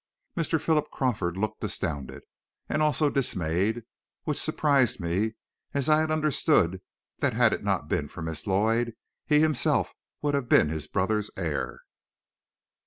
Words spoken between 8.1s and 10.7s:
Miss Lloyd, he himself would have been